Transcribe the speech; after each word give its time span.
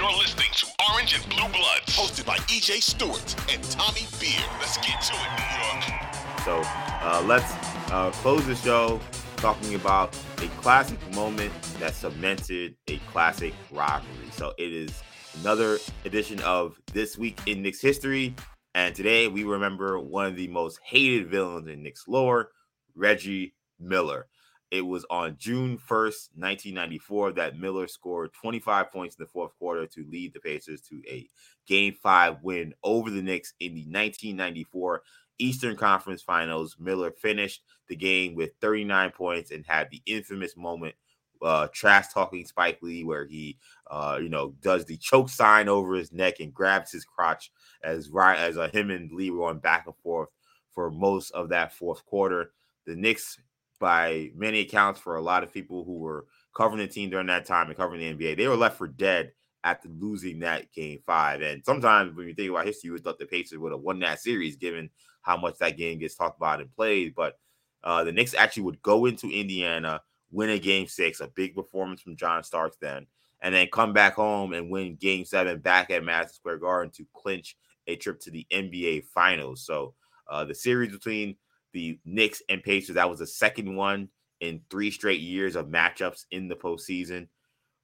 You're 0.00 0.16
listening 0.16 0.48
to 0.54 0.66
Orange 0.90 1.14
and 1.14 1.22
Blue 1.28 1.46
Bloods, 1.48 1.94
hosted 1.94 2.24
by 2.24 2.36
EJ 2.48 2.82
Stewart 2.82 3.36
and 3.52 3.62
Tommy 3.64 4.06
Beer. 4.18 4.40
Let's 4.58 4.78
get 4.78 4.98
to 5.02 5.12
it, 5.12 5.28
New 5.36 5.60
York. 5.60 6.14
So 6.42 6.62
uh, 6.64 7.22
let's 7.26 7.52
uh, 7.92 8.10
close 8.12 8.46
the 8.46 8.54
show 8.54 8.98
talking 9.36 9.74
about 9.74 10.18
a 10.38 10.46
classic 10.62 10.98
moment 11.14 11.52
that 11.80 11.92
cemented 11.94 12.76
a 12.88 12.96
classic 13.12 13.52
rivalry. 13.70 14.30
So 14.32 14.54
it 14.56 14.72
is 14.72 15.02
another 15.42 15.78
edition 16.06 16.40
of 16.44 16.80
This 16.94 17.18
Week 17.18 17.38
in 17.44 17.60
Knicks 17.60 17.82
History. 17.82 18.34
And 18.74 18.94
today 18.94 19.28
we 19.28 19.44
remember 19.44 19.98
one 19.98 20.24
of 20.24 20.34
the 20.34 20.48
most 20.48 20.80
hated 20.82 21.28
villains 21.28 21.68
in 21.68 21.82
Knicks 21.82 22.08
lore, 22.08 22.52
Reggie 22.94 23.54
Miller. 23.78 24.28
It 24.70 24.82
was 24.82 25.04
on 25.10 25.36
June 25.36 25.78
1st, 25.78 26.30
1994, 26.36 27.32
that 27.32 27.58
Miller 27.58 27.88
scored 27.88 28.32
25 28.34 28.92
points 28.92 29.16
in 29.16 29.24
the 29.24 29.28
fourth 29.28 29.50
quarter 29.58 29.86
to 29.86 30.06
lead 30.08 30.32
the 30.32 30.40
Pacers 30.40 30.80
to 30.82 31.02
a 31.08 31.28
game 31.66 31.94
five 32.00 32.36
win 32.42 32.72
over 32.84 33.10
the 33.10 33.22
Knicks 33.22 33.54
in 33.58 33.74
the 33.74 33.82
1994 33.82 35.02
Eastern 35.38 35.76
Conference 35.76 36.22
Finals. 36.22 36.76
Miller 36.78 37.10
finished 37.10 37.62
the 37.88 37.96
game 37.96 38.34
with 38.36 38.50
39 38.60 39.10
points 39.10 39.50
and 39.50 39.66
had 39.66 39.90
the 39.90 40.02
infamous 40.06 40.56
moment 40.56 40.94
uh, 41.42 41.66
trash 41.72 42.12
talking 42.12 42.44
Spike 42.44 42.78
Lee, 42.82 43.02
where 43.02 43.24
he, 43.24 43.58
uh, 43.90 44.18
you 44.20 44.28
know, 44.28 44.54
does 44.60 44.84
the 44.84 44.96
choke 44.96 45.30
sign 45.30 45.68
over 45.68 45.94
his 45.94 46.12
neck 46.12 46.38
and 46.38 46.54
grabs 46.54 46.92
his 46.92 47.04
crotch 47.04 47.50
as 47.82 48.10
right 48.10 48.38
as 48.38 48.58
uh, 48.58 48.68
him 48.68 48.90
and 48.90 49.10
Lee 49.10 49.30
were 49.30 49.38
going 49.38 49.58
back 49.58 49.86
and 49.86 49.96
forth 49.96 50.28
for 50.72 50.90
most 50.90 51.30
of 51.30 51.48
that 51.48 51.72
fourth 51.72 52.04
quarter. 52.06 52.52
The 52.86 52.94
Knicks 52.94 53.38
by 53.80 54.30
many 54.36 54.60
accounts 54.60 55.00
for 55.00 55.16
a 55.16 55.22
lot 55.22 55.42
of 55.42 55.52
people 55.52 55.84
who 55.84 55.98
were 55.98 56.26
covering 56.54 56.78
the 56.78 56.86
team 56.86 57.10
during 57.10 57.26
that 57.26 57.46
time 57.46 57.68
and 57.68 57.76
covering 57.76 58.00
the 58.00 58.24
NBA. 58.24 58.36
They 58.36 58.46
were 58.46 58.56
left 58.56 58.78
for 58.78 58.86
dead 58.86 59.32
after 59.64 59.88
losing 59.88 60.38
that 60.40 60.70
game 60.72 61.00
five. 61.06 61.40
And 61.42 61.64
sometimes 61.64 62.14
when 62.14 62.28
you 62.28 62.34
think 62.34 62.50
about 62.50 62.66
history, 62.66 62.88
you 62.88 62.92
would 62.92 63.04
thought 63.04 63.18
the 63.18 63.26
Pacers 63.26 63.58
would 63.58 63.72
have 63.72 63.80
won 63.80 63.98
that 64.00 64.20
series 64.20 64.56
given 64.56 64.90
how 65.22 65.36
much 65.36 65.58
that 65.58 65.76
game 65.76 65.98
gets 65.98 66.14
talked 66.14 66.38
about 66.38 66.60
and 66.60 66.74
played. 66.74 67.14
But 67.14 67.38
uh, 67.82 68.04
the 68.04 68.12
Knicks 68.12 68.34
actually 68.34 68.64
would 68.64 68.82
go 68.82 69.06
into 69.06 69.30
Indiana, 69.30 70.00
win 70.30 70.50
a 70.50 70.58
game 70.58 70.86
six, 70.86 71.20
a 71.20 71.28
big 71.28 71.54
performance 71.54 72.00
from 72.00 72.16
John 72.16 72.42
Starks 72.44 72.76
then, 72.80 73.06
and 73.42 73.54
then 73.54 73.68
come 73.72 73.92
back 73.92 74.14
home 74.14 74.52
and 74.52 74.70
win 74.70 74.96
game 74.96 75.24
seven 75.24 75.58
back 75.58 75.90
at 75.90 76.04
Madison 76.04 76.34
Square 76.34 76.58
Garden 76.58 76.92
to 76.96 77.06
clinch 77.14 77.56
a 77.86 77.96
trip 77.96 78.20
to 78.20 78.30
the 78.30 78.46
NBA 78.52 79.04
Finals. 79.06 79.64
So 79.64 79.94
uh, 80.28 80.44
the 80.44 80.54
series 80.54 80.92
between 80.92 81.36
the 81.72 81.98
Knicks 82.04 82.42
and 82.48 82.62
Pacers. 82.62 82.94
That 82.96 83.10
was 83.10 83.18
the 83.18 83.26
second 83.26 83.74
one 83.74 84.08
in 84.40 84.62
three 84.70 84.90
straight 84.90 85.20
years 85.20 85.56
of 85.56 85.66
matchups 85.66 86.24
in 86.30 86.48
the 86.48 86.56
postseason. 86.56 87.28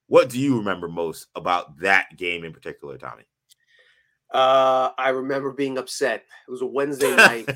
What 0.08 0.30
do 0.30 0.38
you 0.38 0.58
remember 0.58 0.88
most 0.88 1.26
about 1.34 1.78
that 1.80 2.16
game 2.16 2.44
in 2.44 2.52
particular, 2.52 2.96
Tommy? 2.96 3.24
Uh, 4.32 4.90
I 4.98 5.10
remember 5.10 5.52
being 5.52 5.78
upset. 5.78 6.24
It 6.46 6.50
was 6.50 6.62
a 6.62 6.66
Wednesday 6.66 7.14
night. 7.16 7.46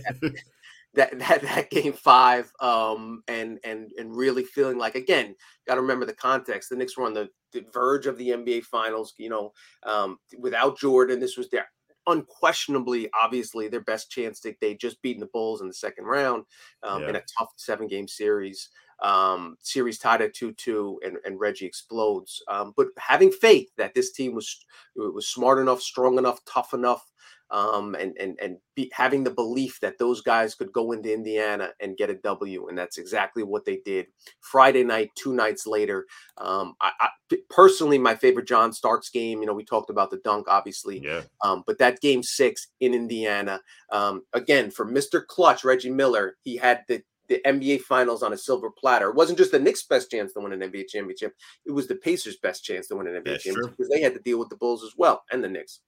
that 0.94 1.18
that 1.18 1.42
that 1.42 1.70
game 1.70 1.92
five, 1.92 2.50
um, 2.60 3.22
and 3.28 3.58
and 3.64 3.92
and 3.98 4.16
really 4.16 4.44
feeling 4.44 4.78
like 4.78 4.94
again, 4.94 5.34
got 5.66 5.76
to 5.76 5.80
remember 5.80 6.06
the 6.06 6.12
context. 6.12 6.70
The 6.70 6.76
Knicks 6.76 6.96
were 6.96 7.06
on 7.06 7.14
the, 7.14 7.28
the 7.52 7.64
verge 7.72 8.06
of 8.06 8.18
the 8.18 8.30
NBA 8.30 8.64
Finals. 8.64 9.14
You 9.18 9.30
know, 9.30 9.52
um, 9.84 10.18
without 10.38 10.78
Jordan, 10.78 11.20
this 11.20 11.36
was 11.36 11.48
their 11.50 11.66
unquestionably, 12.06 13.08
obviously, 13.20 13.68
their 13.68 13.82
best 13.82 14.10
chance. 14.10 14.40
They 14.40 14.56
they 14.60 14.74
just 14.74 15.00
beaten 15.02 15.20
the 15.20 15.26
Bulls 15.32 15.60
in 15.60 15.68
the 15.68 15.74
second 15.74 16.04
round 16.04 16.44
um, 16.82 17.02
yeah. 17.02 17.10
in 17.10 17.16
a 17.16 17.22
tough 17.38 17.52
seven 17.56 17.86
game 17.86 18.08
series. 18.08 18.70
Um, 19.02 19.56
series 19.60 19.98
tied 19.98 20.20
at 20.20 20.34
two 20.34 20.52
two, 20.52 21.00
and, 21.04 21.16
and 21.24 21.40
Reggie 21.40 21.66
explodes. 21.66 22.42
Um, 22.48 22.74
but 22.76 22.88
having 22.98 23.30
faith 23.30 23.68
that 23.78 23.94
this 23.94 24.12
team 24.12 24.34
was 24.34 24.64
was 24.94 25.28
smart 25.28 25.58
enough, 25.58 25.80
strong 25.80 26.18
enough, 26.18 26.40
tough 26.44 26.74
enough 26.74 27.04
um, 27.50 27.94
and 27.94 28.16
and 28.18 28.38
and 28.40 28.58
be, 28.74 28.90
having 28.92 29.24
the 29.24 29.30
belief 29.30 29.78
that 29.80 29.98
those 29.98 30.20
guys 30.20 30.54
could 30.54 30.72
go 30.72 30.92
into 30.92 31.12
Indiana 31.12 31.70
and 31.80 31.96
get 31.96 32.10
a 32.10 32.14
W, 32.14 32.68
and 32.68 32.78
that's 32.78 32.98
exactly 32.98 33.42
what 33.42 33.64
they 33.64 33.80
did. 33.84 34.06
Friday 34.40 34.84
night, 34.84 35.10
two 35.16 35.34
nights 35.34 35.66
later, 35.66 36.06
um, 36.38 36.74
I, 36.80 36.92
I, 37.00 37.36
personally 37.48 37.98
my 37.98 38.14
favorite 38.14 38.46
John 38.46 38.72
Starks 38.72 39.10
game. 39.10 39.40
You 39.40 39.46
know, 39.46 39.54
we 39.54 39.64
talked 39.64 39.90
about 39.90 40.10
the 40.10 40.20
dunk, 40.24 40.46
obviously, 40.48 41.00
yeah. 41.00 41.22
Um, 41.44 41.64
but 41.66 41.78
that 41.78 42.00
game 42.00 42.22
six 42.22 42.68
in 42.80 42.94
Indiana, 42.94 43.60
um, 43.90 44.22
again 44.32 44.70
for 44.70 44.84
Mister 44.84 45.20
Clutch, 45.20 45.64
Reggie 45.64 45.90
Miller, 45.90 46.36
he 46.42 46.56
had 46.56 46.82
the 46.88 47.02
the 47.28 47.40
NBA 47.46 47.82
Finals 47.82 48.22
on 48.24 48.32
a 48.32 48.36
silver 48.36 48.70
platter. 48.70 49.08
It 49.08 49.14
wasn't 49.14 49.38
just 49.38 49.52
the 49.52 49.58
Knicks' 49.58 49.86
best 49.86 50.10
chance 50.10 50.32
to 50.32 50.40
win 50.40 50.52
an 50.52 50.60
NBA 50.60 50.88
championship; 50.88 51.34
it 51.64 51.72
was 51.72 51.88
the 51.88 51.96
Pacers' 51.96 52.38
best 52.42 52.64
chance 52.64 52.88
to 52.88 52.96
win 52.96 53.06
an 53.06 53.14
NBA 53.14 53.24
That's 53.24 53.44
championship 53.44 53.70
true. 53.70 53.74
because 53.76 53.88
they 53.88 54.02
had 54.02 54.14
to 54.14 54.20
deal 54.20 54.38
with 54.38 54.50
the 54.50 54.56
Bulls 54.56 54.84
as 54.84 54.92
well 54.96 55.22
and 55.32 55.42
the 55.42 55.48
Knicks. 55.48 55.80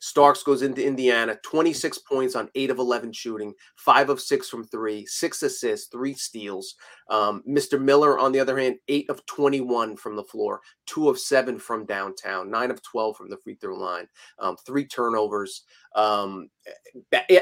Starks 0.00 0.42
goes 0.42 0.62
into 0.62 0.84
Indiana, 0.84 1.36
26 1.44 1.98
points 1.98 2.34
on 2.34 2.48
8 2.54 2.70
of 2.70 2.78
11 2.78 3.12
shooting, 3.12 3.52
5 3.76 4.10
of 4.10 4.20
6 4.20 4.48
from 4.48 4.64
3, 4.64 5.06
6 5.06 5.42
assists, 5.42 5.88
3 5.88 6.14
steals. 6.14 6.74
Um, 7.10 7.42
Mr. 7.48 7.80
Miller, 7.80 8.18
on 8.18 8.32
the 8.32 8.40
other 8.40 8.58
hand, 8.58 8.76
8 8.88 9.10
of 9.10 9.24
21 9.26 9.96
from 9.96 10.16
the 10.16 10.24
floor, 10.24 10.60
2 10.86 11.08
of 11.08 11.18
7 11.18 11.58
from 11.58 11.86
downtown, 11.86 12.50
9 12.50 12.70
of 12.70 12.82
12 12.82 13.16
from 13.16 13.30
the 13.30 13.38
free 13.38 13.56
throw 13.60 13.76
line, 13.76 14.06
um, 14.38 14.56
3 14.66 14.86
turnovers. 14.86 15.64
Um, 15.94 16.48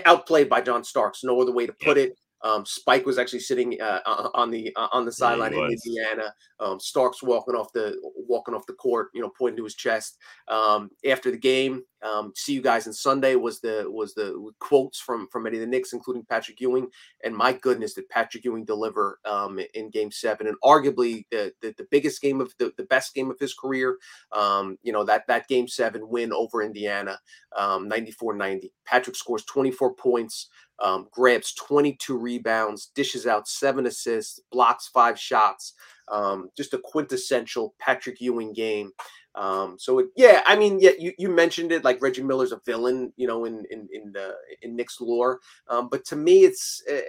outplayed 0.04 0.48
by 0.48 0.60
John 0.60 0.84
Starks, 0.84 1.24
no 1.24 1.40
other 1.40 1.52
way 1.52 1.66
to 1.66 1.72
put 1.72 1.96
it. 1.96 2.18
Um, 2.44 2.66
Spike 2.66 3.06
was 3.06 3.18
actually 3.18 3.40
sitting 3.40 3.80
uh, 3.80 4.00
on 4.34 4.50
the 4.50 4.72
uh, 4.76 4.88
on 4.92 5.04
the 5.04 5.12
sideline 5.12 5.52
yeah, 5.52 5.66
in 5.66 5.72
Indiana. 5.72 6.34
Um, 6.60 6.80
Starks 6.80 7.22
walking 7.22 7.54
off 7.54 7.72
the 7.72 7.96
walking 8.02 8.54
off 8.54 8.66
the 8.66 8.72
court, 8.74 9.08
you 9.14 9.22
know, 9.22 9.30
pointing 9.38 9.56
to 9.58 9.64
his 9.64 9.74
chest. 9.74 10.18
Um, 10.48 10.90
after 11.08 11.30
the 11.30 11.38
game, 11.38 11.82
um, 12.02 12.32
see 12.34 12.52
you 12.52 12.62
guys 12.62 12.86
on 12.86 12.92
Sunday 12.92 13.36
was 13.36 13.60
the 13.60 13.86
was 13.88 14.14
the 14.14 14.50
quotes 14.58 14.98
from 14.98 15.28
from 15.28 15.44
many 15.44 15.56
of 15.56 15.60
the 15.60 15.66
Knicks, 15.66 15.92
including 15.92 16.24
Patrick 16.24 16.60
Ewing. 16.60 16.88
And 17.24 17.36
my 17.36 17.52
goodness, 17.52 17.94
did 17.94 18.08
Patrick 18.08 18.44
Ewing 18.44 18.64
deliver 18.64 19.20
um, 19.24 19.60
in 19.74 19.90
Game 19.90 20.10
Seven, 20.10 20.46
and 20.48 20.56
arguably 20.64 21.24
the, 21.30 21.52
the, 21.60 21.74
the 21.78 21.86
biggest 21.90 22.20
game 22.20 22.40
of 22.40 22.52
the, 22.58 22.72
the 22.76 22.84
best 22.84 23.14
game 23.14 23.30
of 23.30 23.38
his 23.38 23.54
career. 23.54 23.98
Um, 24.32 24.78
you 24.82 24.92
know 24.92 25.04
that 25.04 25.26
that 25.28 25.48
Game 25.48 25.68
Seven 25.68 26.08
win 26.08 26.32
over 26.32 26.62
Indiana, 26.62 27.18
94-90. 27.56 28.52
Um, 28.54 28.60
Patrick 28.84 29.16
scores 29.16 29.44
24 29.44 29.94
points. 29.94 30.48
Um, 30.82 31.06
grabs 31.12 31.54
22 31.54 32.16
rebounds, 32.16 32.90
dishes 32.94 33.26
out 33.26 33.46
seven 33.46 33.86
assists, 33.86 34.40
blocks 34.50 34.88
five 34.88 35.18
shots. 35.18 35.74
Um, 36.08 36.50
just 36.56 36.74
a 36.74 36.80
quintessential 36.82 37.74
Patrick 37.78 38.20
Ewing 38.20 38.52
game. 38.52 38.90
Um, 39.34 39.76
so 39.78 39.98
it, 39.98 40.06
yeah, 40.16 40.42
I 40.46 40.56
mean, 40.56 40.78
yeah, 40.80 40.90
you, 40.98 41.12
you 41.18 41.28
mentioned 41.30 41.72
it 41.72 41.84
like 41.84 42.02
Reggie 42.02 42.22
Miller's 42.22 42.52
a 42.52 42.60
villain, 42.66 43.12
you 43.16 43.26
know, 43.26 43.44
in 43.44 43.64
in 43.70 43.88
in 43.92 44.12
the 44.12 44.34
in 44.60 44.76
Knicks 44.76 45.00
lore. 45.00 45.40
Um, 45.68 45.88
but 45.88 46.04
to 46.06 46.16
me, 46.16 46.44
it's 46.44 46.82
uh, 46.90 47.00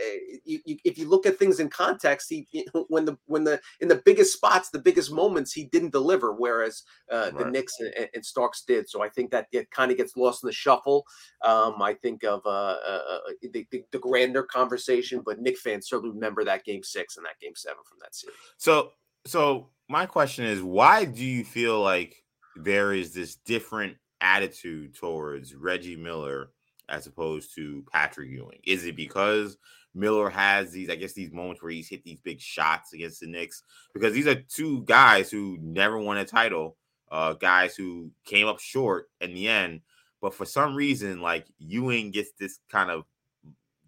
you, 0.45 0.59
you, 0.65 0.77
if 0.85 0.97
you 0.97 1.09
look 1.09 1.25
at 1.25 1.37
things 1.37 1.59
in 1.59 1.69
context, 1.69 2.29
he 2.29 2.47
when 2.87 3.05
the 3.05 3.17
when 3.25 3.43
the 3.43 3.59
in 3.81 3.87
the 3.87 4.01
biggest 4.05 4.33
spots, 4.33 4.69
the 4.69 4.79
biggest 4.79 5.11
moments, 5.11 5.51
he 5.51 5.65
didn't 5.65 5.91
deliver, 5.91 6.33
whereas 6.33 6.83
uh, 7.11 7.31
right. 7.33 7.37
the 7.37 7.45
Knicks 7.51 7.73
and, 7.79 8.09
and, 8.13 8.25
Starks 8.25 8.63
did. 8.65 8.89
So 8.89 9.03
I 9.03 9.09
think 9.09 9.31
that 9.31 9.47
it 9.51 9.69
kind 9.71 9.91
of 9.91 9.97
gets 9.97 10.15
lost 10.15 10.43
in 10.43 10.47
the 10.47 10.53
shuffle. 10.53 11.05
Um, 11.43 11.81
I 11.81 11.93
think 11.93 12.23
of 12.23 12.41
uh, 12.45 12.49
uh, 12.49 13.01
uh, 13.09 13.19
the, 13.41 13.67
the, 13.71 13.83
the 13.91 13.99
grander 13.99 14.43
conversation, 14.43 15.21
but 15.25 15.39
Knick 15.39 15.57
fans 15.57 15.89
certainly 15.89 16.13
remember 16.13 16.45
that 16.45 16.63
Game 16.63 16.83
Six 16.83 17.17
and 17.17 17.25
that 17.25 17.39
Game 17.41 17.55
Seven 17.55 17.83
from 17.85 17.97
that 18.01 18.15
series. 18.15 18.37
So 18.57 18.91
so 19.25 19.69
my 19.89 20.05
question 20.05 20.45
is 20.45 20.61
why 20.61 21.05
do 21.05 21.23
you 21.25 21.43
feel 21.43 21.81
like 21.81 22.23
there 22.55 22.93
is 22.93 23.13
this 23.13 23.35
different 23.35 23.97
attitude 24.21 24.95
towards 24.95 25.55
Reggie 25.55 25.95
Miller 25.95 26.51
as 26.89 27.07
opposed 27.07 27.53
to 27.55 27.83
Patrick 27.91 28.29
Ewing? 28.29 28.59
Is 28.65 28.85
it 28.85 28.95
because 28.95 29.57
Miller 29.93 30.29
has 30.29 30.71
these, 30.71 30.89
I 30.89 30.95
guess, 30.95 31.13
these 31.13 31.31
moments 31.31 31.61
where 31.61 31.71
he's 31.71 31.89
hit 31.89 32.03
these 32.03 32.19
big 32.21 32.39
shots 32.39 32.93
against 32.93 33.19
the 33.19 33.27
Knicks? 33.27 33.63
Because 33.93 34.13
these 34.13 34.27
are 34.27 34.35
two 34.35 34.83
guys 34.83 35.29
who 35.29 35.57
never 35.61 35.99
won 35.99 36.17
a 36.17 36.25
title, 36.25 36.77
uh, 37.11 37.33
guys 37.33 37.75
who 37.75 38.11
came 38.25 38.47
up 38.47 38.59
short 38.59 39.09
in 39.21 39.33
the 39.33 39.47
end. 39.47 39.81
But 40.21 40.33
for 40.33 40.45
some 40.45 40.75
reason, 40.75 41.21
like 41.21 41.47
Ewing 41.59 42.11
gets 42.11 42.31
this 42.39 42.59
kind 42.71 42.89
of 42.89 43.03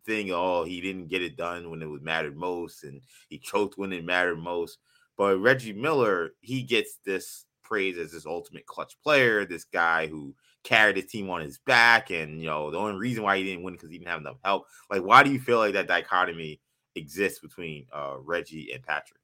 thing, 0.05 0.31
oh, 0.31 0.63
he 0.63 0.81
didn't 0.81 1.07
get 1.07 1.21
it 1.21 1.37
done 1.37 1.69
when 1.69 1.81
it 1.81 1.89
was 1.89 2.01
mattered 2.01 2.35
most, 2.35 2.83
and 2.83 3.01
he 3.29 3.39
choked 3.39 3.77
when 3.77 3.93
it 3.93 4.05
mattered 4.05 4.37
most. 4.37 4.77
But 5.17 5.39
Reggie 5.39 5.73
Miller, 5.73 6.31
he 6.41 6.63
gets 6.63 6.97
this 7.05 7.45
praise 7.63 7.97
as 7.97 8.11
this 8.11 8.25
ultimate 8.25 8.65
clutch 8.65 8.95
player, 9.01 9.45
this 9.45 9.63
guy 9.63 10.07
who 10.07 10.35
carried 10.63 10.97
his 10.97 11.05
team 11.05 11.29
on 11.29 11.41
his 11.41 11.57
back. 11.59 12.11
And, 12.11 12.39
you 12.39 12.47
know, 12.47 12.71
the 12.71 12.77
only 12.77 12.99
reason 12.99 13.23
why 13.23 13.37
he 13.37 13.43
didn't 13.43 13.63
win 13.63 13.73
because 13.73 13.89
he 13.89 13.97
didn't 13.97 14.09
have 14.09 14.21
enough 14.21 14.37
help. 14.43 14.65
Like, 14.89 15.03
why 15.03 15.23
do 15.23 15.31
you 15.31 15.39
feel 15.39 15.57
like 15.57 15.73
that 15.73 15.87
dichotomy 15.87 16.59
exists 16.95 17.39
between 17.39 17.87
uh, 17.93 18.15
Reggie 18.19 18.71
and 18.73 18.83
Patrick? 18.83 19.19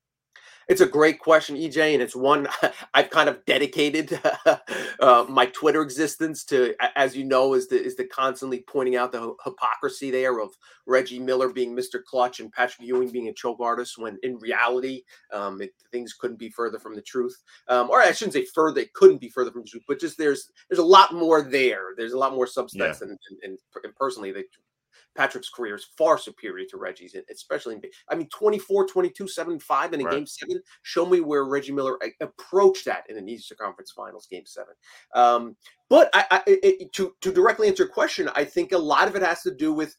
It's 0.72 0.80
a 0.80 0.86
great 0.86 1.20
question, 1.20 1.58
EJ, 1.58 1.96
and 1.96 2.02
it's 2.02 2.16
one 2.16 2.48
I've 2.94 3.10
kind 3.10 3.28
of 3.28 3.44
dedicated 3.44 4.18
uh, 5.02 5.26
my 5.28 5.48
Twitter 5.48 5.82
existence 5.82 6.46
to. 6.46 6.74
As 6.96 7.14
you 7.14 7.26
know, 7.26 7.56
is 7.56 7.68
the 7.68 7.76
is 7.76 7.98
the 7.98 8.06
constantly 8.06 8.64
pointing 8.66 8.96
out 8.96 9.12
the 9.12 9.36
hypocrisy 9.44 10.12
there 10.12 10.40
of 10.40 10.52
Reggie 10.86 11.20
Miller 11.20 11.50
being 11.50 11.76
Mr. 11.76 12.02
Clutch 12.02 12.40
and 12.40 12.54
Patrick 12.54 12.88
Ewing 12.88 13.10
being 13.10 13.28
a 13.28 13.34
choke 13.34 13.60
artist, 13.60 13.98
when 13.98 14.18
in 14.24 14.38
reality, 14.38 15.04
um, 15.34 15.62
it, 15.62 15.74
things 15.92 16.14
couldn't 16.14 16.40
be 16.40 16.50
further 16.50 16.80
from 16.80 16.96
the 16.96 17.02
truth. 17.02 17.36
Um, 17.68 17.90
or 17.90 18.00
I 18.02 18.14
shouldn't 18.14 18.36
say 18.36 18.46
further; 18.46 18.80
it 18.80 18.94
couldn't 18.94 19.20
be 19.20 19.28
further 19.28 19.52
from 19.52 19.64
the 19.64 19.68
truth. 19.68 19.84
But 19.90 20.00
just 20.00 20.18
there's 20.18 20.50
there's 20.70 20.80
a 20.80 20.86
lot 20.86 21.14
more 21.14 21.42
there. 21.42 21.88
There's 21.98 22.14
a 22.14 22.18
lot 22.18 22.34
more 22.34 22.48
substance, 22.48 23.00
yeah. 23.02 23.10
and, 23.10 23.20
and, 23.30 23.40
and, 23.44 23.58
and 23.84 23.96
personally, 23.98 24.32
they 24.32 24.46
Patrick's 25.16 25.50
career 25.50 25.76
is 25.76 25.88
far 25.98 26.18
superior 26.18 26.66
to 26.70 26.78
Reggie's, 26.78 27.16
especially 27.32 27.76
in, 27.76 27.82
I 28.10 28.16
mean, 28.16 28.28
24, 28.30 28.88
22, 28.88 29.28
7, 29.28 29.60
5 29.60 29.94
in 29.94 30.02
a 30.02 30.04
right. 30.04 30.14
game 30.14 30.26
seven. 30.26 30.62
Show 30.84 31.06
me 31.06 31.20
where 31.20 31.46
Reggie 31.46 31.72
Miller 31.72 31.98
approached 32.22 32.86
that 32.86 33.04
in 33.10 33.18
an 33.18 33.28
Eastern 33.28 33.58
Conference 33.60 33.92
Finals 33.92 34.28
game 34.30 34.46
seven. 34.46 34.74
Um, 35.14 35.56
but 35.90 36.10
I, 36.14 36.26
I 36.32 36.42
it, 36.48 36.94
to, 36.94 37.14
to 37.22 37.32
directly 37.32 37.68
answer 37.68 37.84
your 37.84 37.92
question, 37.92 38.30
I 38.36 38.46
think 38.46 38.72
a 38.72 38.78
lot 38.78 39.08
of 39.08 39.16
it 39.16 39.22
has 39.22 39.42
to 39.44 39.54
do 39.54 39.74
with, 39.74 39.96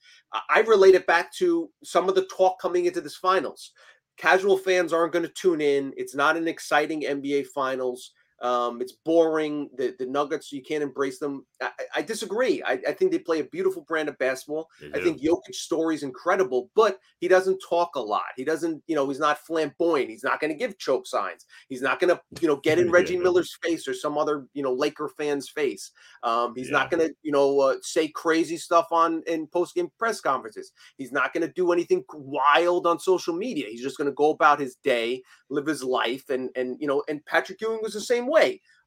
I 0.49 0.61
relate 0.61 0.95
it 0.95 1.07
back 1.07 1.33
to 1.35 1.71
some 1.85 2.09
of 2.09 2.15
the 2.15 2.27
talk 2.27 2.61
coming 2.61 2.87
into 2.87 3.01
this 3.01 3.17
finals. 3.17 3.73
Casual 4.17 4.57
fans 4.57 4.93
aren't 4.93 5.13
going 5.13 5.25
to 5.25 5.33
tune 5.35 5.61
in. 5.61 5.93
It's 5.97 6.15
not 6.15 6.37
an 6.37 6.49
exciting 6.49 7.03
NBA 7.03 7.47
finals. 7.49 8.13
Um, 8.43 8.83
it's 8.83 8.93
boring. 8.93 9.71
The 9.77 9.95
the 9.99 10.07
Nuggets, 10.07 10.53
you 10.53 10.63
can't 10.63 10.83
embrace 10.83 11.19
them. 11.19 11.47
I, 11.61 11.71
I 11.97 12.03
disagree. 12.03 12.63
I, 12.63 12.73
I, 12.89 12.93
think 12.93 13.13
they 13.13 13.19
play 13.21 13.39
a 13.39 13.45
beautiful 13.45 13.83
brand 13.83 14.09
of 14.09 14.19
basketball. 14.19 14.69
I 14.95 15.01
think 15.01 15.23
Jokic's 15.23 15.61
story 15.61 15.95
is 15.95 16.03
incredible, 16.03 16.69
but 16.75 16.99
he 17.21 17.29
doesn't 17.29 17.63
talk 17.69 17.95
a 17.95 18.01
lot. 18.01 18.23
He 18.37 18.45
doesn't, 18.45 18.83
you 18.89 18.97
know, 18.97 19.09
he's 19.09 19.21
not 19.21 19.39
flamboyant. 19.39 20.11
He's 20.11 20.25
not 20.25 20.41
going 20.41 20.53
to 20.53 20.59
give 20.59 20.77
choke 20.79 21.07
signs. 21.07 21.47
He's 21.69 21.83
not 21.83 22.01
going 22.01 22.15
to, 22.15 22.21
you 22.41 22.49
know, 22.49 22.57
get 22.57 22.81
in 22.81 22.91
Reggie. 22.91 23.17
Miller's 23.17 23.57
face 23.63 23.87
or 23.87 23.95
some 23.95 24.19
other, 24.19 24.47
you 24.55 24.63
know, 24.63 24.73
Laker 24.73 25.09
fan's 25.09 25.49
face. 25.49 25.93
Um, 26.25 26.55
he's 26.57 26.69
yeah. 26.69 26.79
not 26.79 26.91
going 26.91 27.07
to, 27.07 27.15
you 27.23 27.31
know, 27.31 27.61
uh, 27.61 27.77
say 27.83 28.09
crazy 28.09 28.57
stuff 28.57 28.89
on 28.91 29.23
in 29.29 29.47
post 29.47 29.77
game 29.77 29.91
press 29.99 30.21
conferences. 30.21 30.73
He's 30.97 31.13
not 31.13 31.33
going 31.33 31.47
to 31.47 31.53
do 31.53 31.71
anything 31.71 32.05
wild 32.13 32.89
on 32.89 32.99
social 32.99 33.35
media. 33.35 33.67
He's 33.71 33.83
just 33.83 33.99
going 33.99 34.11
to 34.11 34.15
go 34.15 34.31
about 34.31 34.59
his 34.59 34.77
day, 34.83 35.23
live 35.49 35.67
his 35.67 35.85
life, 35.85 36.29
and 36.31 36.51
and 36.57 36.77
you 36.81 36.89
know, 36.89 37.05
and 37.09 37.25
Patrick 37.27 37.61
Ewing 37.61 37.81
was 37.83 37.93
the 37.93 38.01
same 38.01 38.27
way. 38.27 38.32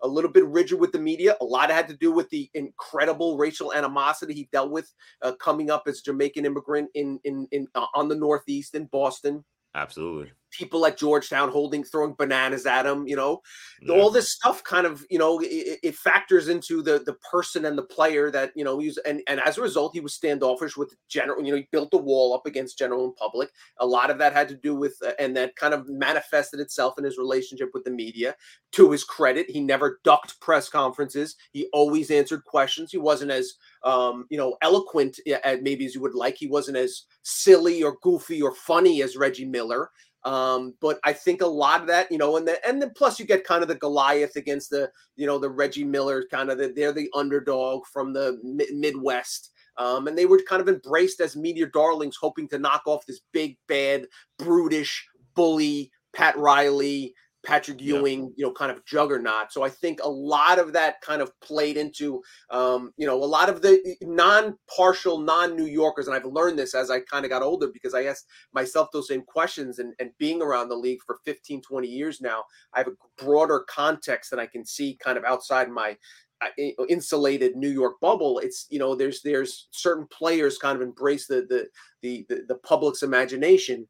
A 0.01 0.07
little 0.07 0.31
bit 0.31 0.45
rigid 0.47 0.79
with 0.79 0.91
the 0.91 0.99
media. 0.99 1.35
A 1.41 1.45
lot 1.45 1.69
had 1.69 1.87
to 1.87 1.95
do 1.95 2.11
with 2.11 2.29
the 2.29 2.49
incredible 2.53 3.37
racial 3.37 3.73
animosity 3.73 4.33
he 4.33 4.49
dealt 4.51 4.71
with 4.71 4.91
uh, 5.21 5.33
coming 5.39 5.69
up 5.69 5.83
as 5.87 6.01
Jamaican 6.01 6.45
immigrant 6.45 6.89
in 6.95 7.19
in 7.23 7.47
in 7.51 7.67
uh, 7.75 7.85
on 7.95 8.09
the 8.09 8.15
Northeast 8.15 8.75
in 8.75 8.85
Boston. 8.85 9.43
Absolutely 9.73 10.31
people 10.55 10.85
at 10.85 10.97
Georgetown 10.97 11.49
holding 11.49 11.83
throwing 11.83 12.15
bananas 12.17 12.65
at 12.65 12.85
him. 12.85 13.07
You 13.07 13.15
know, 13.15 13.41
yeah. 13.81 13.93
all 13.93 14.09
this 14.09 14.31
stuff 14.31 14.63
kind 14.63 14.85
of 14.85 15.05
you 15.09 15.19
know 15.19 15.39
it, 15.39 15.79
it, 15.83 15.95
factors 15.95 16.47
into 16.47 16.81
the 16.81 16.99
the 17.05 17.13
person 17.31 17.65
and 17.65 17.77
the 17.77 17.83
player 17.83 18.31
that 18.31 18.51
you 18.55 18.63
know 18.63 18.79
he's 18.79 18.97
and 18.99 19.21
and 19.27 19.39
as 19.41 19.57
a 19.57 19.61
result 19.61 19.93
he 19.93 19.99
was 19.99 20.13
standoffish 20.13 20.77
with 20.77 20.95
general. 21.07 21.43
You 21.43 21.51
know, 21.51 21.57
he 21.57 21.67
built 21.71 21.91
the 21.91 21.97
wall 21.97 22.33
up 22.33 22.45
against 22.45 22.77
general 22.77 23.05
and 23.05 23.15
public. 23.15 23.49
A 23.79 23.85
lot 23.85 24.09
of 24.09 24.17
that 24.19 24.33
had 24.33 24.47
to 24.49 24.55
do 24.55 24.75
with 24.75 24.95
uh, 25.05 25.11
and 25.19 25.35
that 25.37 25.55
kind 25.55 25.73
of 25.73 25.87
manifested 25.89 26.59
itself 26.59 26.97
in 26.97 27.03
his 27.03 27.17
relationship 27.17 27.69
with 27.73 27.83
the 27.83 27.91
media. 27.91 28.35
To 28.73 28.91
his 28.91 29.03
credit, 29.03 29.49
he 29.49 29.61
never 29.61 29.99
ducked 30.03 30.39
press 30.41 30.69
conferences. 30.69 31.35
He 31.51 31.69
always 31.71 32.11
answered 32.11 32.43
questions. 32.43 32.91
He 32.91 32.97
wasn't 32.97 33.31
as 33.31 33.53
um, 33.83 34.25
you 34.29 34.37
know 34.37 34.57
eloquent 34.61 35.19
maybe 35.61 35.85
as 35.85 35.95
you 35.95 36.01
would 36.01 36.15
like. 36.15 36.35
He 36.37 36.47
wasn't 36.47 36.77
as 36.77 37.03
silly 37.23 37.83
or 37.83 37.97
goofy 38.01 38.41
or 38.41 38.53
funny 38.53 39.01
as 39.01 39.17
Reggie 39.17 39.45
Miller. 39.45 39.89
Um, 40.25 40.73
but 40.81 40.99
I 41.03 41.13
think 41.13 41.41
a 41.41 41.47
lot 41.47 41.81
of 41.81 41.87
that, 41.87 42.11
you 42.11 42.17
know, 42.17 42.37
and 42.37 42.47
then 42.47 42.57
and 42.67 42.81
then 42.81 42.91
plus 42.95 43.19
you 43.19 43.25
get 43.25 43.45
kind 43.45 43.61
of 43.61 43.67
the 43.67 43.75
Goliath 43.75 44.35
against 44.35 44.71
the, 44.71 44.91
you 45.15 45.27
know, 45.27 45.37
the 45.37 45.49
Reggie 45.49 45.83
Miller 45.83 46.25
kind 46.31 46.49
of 46.49 46.57
the, 46.57 46.73
they're 46.75 46.91
the 46.91 47.09
underdog 47.15 47.85
from 47.85 48.11
the 48.11 48.39
Midwest. 48.43 49.51
Um, 49.77 50.07
and 50.07 50.17
they 50.17 50.25
were 50.25 50.41
kind 50.47 50.61
of 50.61 50.69
embraced 50.69 51.19
as 51.19 51.35
media 51.35 51.67
darlings, 51.67 52.17
hoping 52.19 52.47
to 52.49 52.57
knock 52.57 52.83
off 52.85 53.05
this 53.05 53.21
big, 53.33 53.57
bad, 53.67 54.07
brutish 54.39 55.05
bully, 55.35 55.91
Pat 56.13 56.37
Riley, 56.37 57.13
Patrick 57.45 57.79
Ewing, 57.79 58.33
you 58.35 58.45
know, 58.45 58.51
kind 58.51 58.71
of 58.71 58.83
juggernaut. 58.85 59.51
So 59.51 59.63
I 59.63 59.69
think 59.69 59.99
a 60.03 60.09
lot 60.09 60.59
of 60.59 60.73
that 60.73 60.99
kind 61.01 61.21
of 61.21 61.31
played 61.41 61.77
into, 61.77 62.21
um, 62.49 62.91
you 62.97 63.05
know, 63.05 63.23
a 63.23 63.25
lot 63.25 63.49
of 63.49 63.61
the 63.61 63.95
non-partial, 64.01 65.19
non-New 65.19 65.65
Yorkers, 65.65 66.07
and 66.07 66.15
I've 66.15 66.25
learned 66.25 66.57
this 66.57 66.73
as 66.73 66.89
I 66.89 66.99
kind 67.01 67.23
of 67.23 67.29
got 67.29 67.43
older 67.43 67.67
because 67.71 67.93
I 67.93 68.03
asked 68.03 68.25
myself 68.53 68.89
those 68.91 69.07
same 69.07 69.21
questions 69.21 69.79
and, 69.79 69.93
and 69.99 70.09
being 70.17 70.41
around 70.41 70.69
the 70.69 70.75
league 70.75 70.99
for 71.05 71.19
15, 71.23 71.61
20 71.61 71.87
years 71.87 72.19
now, 72.19 72.43
I 72.73 72.79
have 72.79 72.87
a 72.87 73.23
broader 73.23 73.63
context 73.69 74.31
that 74.31 74.39
I 74.39 74.47
can 74.47 74.65
see 74.65 74.97
kind 75.01 75.17
of 75.17 75.23
outside 75.23 75.69
my 75.69 75.95
uh, 76.41 76.85
insulated 76.89 77.55
New 77.55 77.69
York 77.69 77.93
bubble. 78.01 78.39
It's 78.39 78.67
you 78.69 78.77
know 78.77 78.93
there's 78.93 79.21
there's 79.21 79.67
certain 79.71 80.05
players 80.11 80.57
kind 80.57 80.75
of 80.75 80.81
embrace 80.81 81.27
the 81.27 81.45
the 81.47 81.67
the 82.01 82.25
the, 82.27 82.43
the 82.49 82.55
public's 82.55 83.03
imagination 83.03 83.87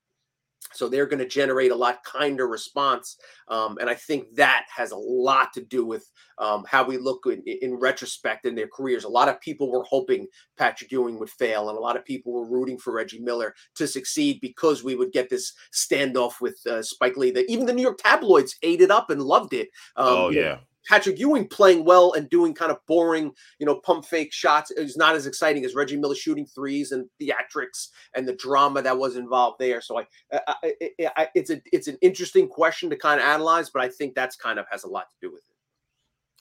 so 0.74 0.90
they're 0.90 1.06
going 1.06 1.20
to 1.20 1.28
generate 1.28 1.72
a 1.72 1.76
lot 1.76 2.04
kinder 2.04 2.48
response. 2.48 3.18
Um, 3.48 3.78
and 3.80 3.90
I 3.90 3.96
think 3.96 4.34
that 4.36 4.66
has 4.76 4.92
a 4.92 4.98
lot 4.98 5.54
to 5.54 5.62
do 5.62 5.86
with 5.86 6.10
um, 6.38 6.66
how 6.68 6.84
we 6.84 6.98
look 6.98 7.24
in, 7.28 7.42
in, 7.46 7.76
retrospect 7.76 8.46
in 8.46 8.56
their 8.56 8.68
careers. 8.68 9.04
A 9.04 9.10
lot 9.10 9.30
of 9.30 9.40
people 9.40 9.72
were 9.72 9.84
hoping 9.84 10.28
Patrick 10.58 10.92
Ewing 10.92 11.20
would 11.20 11.30
fail, 11.30 11.70
and 11.70 11.78
a 11.78 11.82
lot 11.82 11.96
of 11.96 12.04
people 12.04 12.34
were 12.34 12.50
rooting 12.50 12.78
for 12.78 12.94
Reggie 12.94 13.20
Miller 13.20 13.54
to 13.76 13.88
succeed 13.88 14.40
because 14.42 14.84
we 14.84 14.96
would 14.96 15.12
get 15.12 15.30
this 15.30 15.54
standoff 15.74 16.42
with 16.42 16.60
uh, 16.68 16.82
Spike 16.82 17.16
Lee. 17.16 17.32
That 17.32 17.50
even 17.50 17.66
the 17.66 17.74
New 17.74 17.84
York 17.84 18.00
tabloids 18.00 18.56
ate 18.62 18.82
it 18.82 18.92
up 18.92 19.10
and 19.10 19.22
loved 19.22 19.54
it. 19.54 19.70
Um, 19.96 20.08
oh, 20.08 20.30
yeah. 20.30 20.42
Know, 20.42 20.60
Patrick 20.88 21.20
Ewing 21.20 21.48
playing 21.48 21.84
well 21.86 22.14
and 22.14 22.30
doing 22.30 22.54
kind 22.54 22.72
of 22.72 22.78
boring, 22.88 23.32
you 23.60 23.66
know, 23.66 23.76
pump 23.76 24.06
fake 24.06 24.32
shots 24.32 24.72
is 24.72 24.98
not 24.98 25.16
as 25.16 25.26
exciting 25.26 25.66
as 25.66 25.76
Reggie 25.76 25.98
Miller 25.98 26.16
shooting 26.16 26.46
threes 26.46 26.92
and 26.92 27.10
theatrics 27.22 27.90
and 28.16 28.28
the 28.28 28.36
drama 28.36 28.82
that 28.82 28.98
was 28.98 29.16
involved 29.16 29.58
there. 29.60 29.82
So 29.82 30.00
I, 30.00 30.08
I, 30.32 30.56
I, 30.64 30.74
I 31.00 31.28
it's 31.36 31.50
a 31.50 31.62
it's 31.72 31.88
an 31.88 31.98
interesting 32.02 32.48
question 32.48 32.90
to 32.90 32.98
kind 32.98 33.20
of 33.20 33.26
analyze, 33.26 33.70
but 33.70 33.82
I 33.82 33.90
think 33.90 34.16
that's 34.16 34.36
kind 34.36 34.60
of 34.60 34.66
has 34.72 34.84
a 34.84 34.90
lot 34.90 35.10
to 35.10 35.28
do 35.28 35.32
with 35.32 35.44
it. 35.48 35.56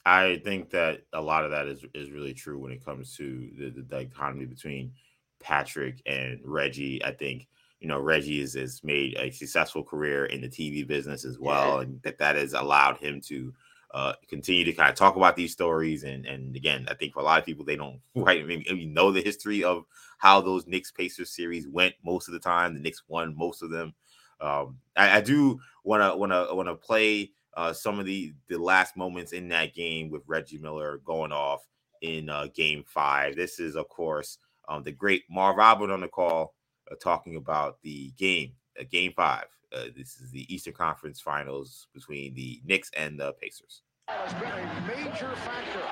I 0.05 0.39
think 0.43 0.69
that 0.69 1.01
a 1.13 1.21
lot 1.21 1.43
of 1.43 1.51
that 1.51 1.67
is 1.67 1.83
is 1.93 2.11
really 2.11 2.33
true 2.33 2.59
when 2.59 2.71
it 2.71 2.85
comes 2.85 3.15
to 3.17 3.49
the, 3.57 3.69
the 3.69 3.81
dichotomy 3.81 4.45
between 4.45 4.93
Patrick 5.39 6.01
and 6.05 6.39
Reggie. 6.43 7.03
I 7.03 7.11
think 7.11 7.47
you 7.79 7.87
know 7.87 7.99
Reggie 7.99 8.41
has, 8.41 8.53
has 8.53 8.83
made 8.83 9.15
a 9.17 9.31
successful 9.31 9.83
career 9.83 10.25
in 10.25 10.41
the 10.41 10.47
TV 10.47 10.85
business 10.85 11.25
as 11.25 11.39
well, 11.39 11.77
yeah. 11.77 11.81
and 11.81 12.01
that 12.03 12.19
that 12.19 12.35
has 12.35 12.53
allowed 12.53 12.97
him 12.97 13.19
to 13.21 13.51
uh, 13.95 14.11
continue 14.27 14.65
to 14.65 14.73
kind 14.73 14.89
of 14.89 14.95
talk 14.95 15.15
about 15.15 15.37
these 15.37 15.53
stories. 15.53 16.03
And 16.03 16.25
and 16.25 16.53
again, 16.53 16.85
I 16.91 16.95
think 16.95 17.13
for 17.13 17.21
a 17.21 17.23
lot 17.23 17.39
of 17.39 17.45
people, 17.45 17.63
they 17.63 17.77
don't 17.77 18.01
right 18.15 18.45
maybe 18.45 18.85
know 18.85 19.09
the 19.09 19.21
history 19.21 19.63
of 19.63 19.85
how 20.17 20.41
those 20.41 20.67
Knicks 20.67 20.91
Pacers 20.91 21.31
series 21.31 21.65
went 21.65 21.95
most 22.03 22.27
of 22.27 22.33
the 22.33 22.39
time. 22.39 22.73
The 22.73 22.81
Knicks 22.81 23.03
won 23.07 23.35
most 23.37 23.63
of 23.63 23.69
them. 23.69 23.93
Um, 24.41 24.79
I, 24.97 25.17
I 25.17 25.21
do 25.21 25.61
want 25.85 26.03
to 26.03 26.17
want 26.17 26.33
to 26.33 26.53
want 26.53 26.67
to 26.67 26.75
play 26.75 27.31
uh, 27.55 27.71
some 27.71 27.97
of 27.97 28.05
the 28.05 28.33
the 28.49 28.57
last 28.57 28.97
moments 28.97 29.31
in 29.31 29.47
that 29.49 29.73
game 29.73 30.09
with 30.09 30.23
Reggie 30.27 30.57
Miller 30.57 30.99
going 31.05 31.31
off 31.31 31.65
in 32.01 32.29
uh, 32.29 32.47
Game 32.53 32.83
Five. 32.85 33.37
This 33.37 33.61
is, 33.61 33.77
of 33.77 33.87
course, 33.87 34.39
um, 34.67 34.83
the 34.83 34.91
great 34.91 35.23
Marv 35.29 35.57
Albert 35.57 35.91
on 35.91 36.01
the 36.01 36.09
call 36.09 36.53
uh, 36.91 36.95
talking 37.01 37.37
about 37.37 37.81
the 37.81 38.11
game, 38.17 38.51
uh, 38.77 38.83
Game 38.91 39.13
Five. 39.15 39.45
Uh, 39.75 39.85
this 39.95 40.21
is 40.21 40.31
the 40.31 40.53
Eastern 40.53 40.73
Conference 40.73 41.19
Finals 41.19 41.87
between 41.93 42.33
the 42.33 42.61
Knicks 42.65 42.89
and 42.95 43.19
the 43.19 43.33
Pacers. 43.33 43.81
Has 44.07 44.33
been 44.35 44.47
a 44.47 44.87
major 44.87 45.35
factor. 45.35 45.85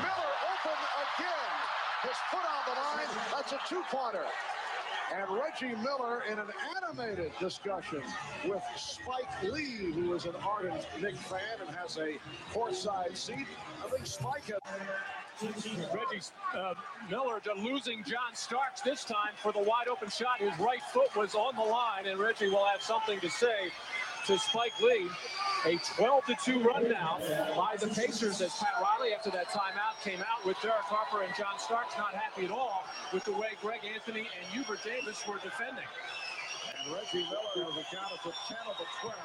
Miller 0.00 0.32
open 0.48 0.78
again. 1.04 1.52
His 2.02 2.16
foot 2.30 2.40
on 2.40 2.64
the 2.64 2.80
line. 2.80 3.26
That's 3.34 3.52
a 3.52 3.58
two-pointer 3.68 4.24
and 5.14 5.28
Reggie 5.38 5.74
Miller 5.82 6.22
in 6.30 6.38
an 6.38 6.46
animated 6.76 7.32
discussion 7.38 8.02
with 8.46 8.62
Spike 8.76 9.42
Lee, 9.42 9.92
who 9.92 10.14
is 10.14 10.24
an 10.24 10.34
ardent 10.36 10.86
Knick 11.00 11.16
fan 11.16 11.40
and 11.66 11.76
has 11.76 11.98
a 11.98 12.16
courtside 12.54 13.14
seat. 13.14 13.46
I 13.84 13.90
think 13.90 14.06
Spike 14.06 14.44
has. 14.44 14.58
Reggie 15.42 16.22
uh, 16.56 16.74
Miller 17.10 17.40
to 17.40 17.52
losing 17.54 18.04
John 18.04 18.34
Starks 18.34 18.80
this 18.82 19.04
time 19.04 19.34
for 19.42 19.52
the 19.52 19.58
wide 19.58 19.88
open 19.90 20.08
shot. 20.08 20.38
His 20.38 20.56
right 20.58 20.82
foot 20.92 21.14
was 21.16 21.34
on 21.34 21.56
the 21.56 21.62
line, 21.62 22.06
and 22.06 22.18
Reggie 22.18 22.48
will 22.48 22.64
have 22.64 22.82
something 22.82 23.18
to 23.20 23.30
say 23.30 23.70
to 24.26 24.38
Spike 24.38 24.78
Lee. 24.80 25.08
A 25.64 25.78
12 25.96 26.26
to 26.26 26.36
2 26.44 26.62
run 26.62 26.88
now 26.88 27.18
by 27.56 27.76
the 27.78 27.86
Pacers 27.88 28.40
as 28.40 28.50
Pat 28.58 28.74
Riley, 28.82 29.14
after 29.14 29.30
that 29.30 29.46
timeout, 29.48 30.02
came 30.02 30.20
out 30.20 30.44
with 30.44 30.56
Derek 30.60 30.82
Harper 30.82 31.24
and 31.24 31.32
John 31.38 31.58
Starks 31.58 31.94
not 31.96 32.14
happy 32.14 32.46
at 32.46 32.50
all 32.50 32.84
with 33.12 33.24
the 33.24 33.32
way 33.32 33.50
Greg 33.60 33.80
Anthony 33.86 34.26
and 34.38 34.46
Hubert 34.52 34.82
Davis 34.82 35.22
were 35.26 35.38
defending. 35.38 35.86
And 36.82 36.94
Reggie 36.94 37.26
Miller 37.30 37.70
has 37.70 37.76
accounted 37.78 38.18
for 38.22 38.32
10 38.48 38.58
of 38.70 38.76
the 38.78 38.86
12 39.02 39.16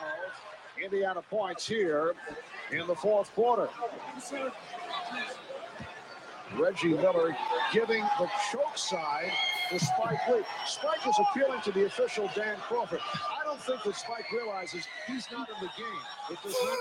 Indiana 0.84 1.22
points 1.24 1.68
here 1.68 2.14
in 2.72 2.86
the 2.86 2.96
fourth 2.96 3.34
quarter. 3.34 3.70
Reggie 6.56 6.94
Miller 6.94 7.36
giving 7.74 8.04
the 8.20 8.30
choke 8.52 8.78
side 8.78 9.32
to 9.70 9.80
Spike 9.80 10.28
Lee. 10.30 10.42
Spike 10.66 11.08
is 11.08 11.20
appealing 11.20 11.62
to 11.62 11.72
the 11.72 11.86
official 11.86 12.30
Dan 12.36 12.58
Crawford. 12.58 13.00
I 13.14 13.44
don't 13.44 13.60
think 13.60 13.84
that 13.84 13.96
Spike 13.96 14.32
realizes 14.32 14.86
he's 15.08 15.28
not 15.32 15.48
in 15.50 15.56
the 15.60 15.70
game. 15.78 15.88
It 16.32 16.38
does 16.44 16.56
not. 16.64 16.78